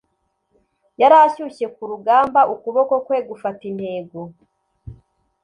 [1.01, 4.19] Yari ashyushye kurugamba ukuboko kwe gufata intego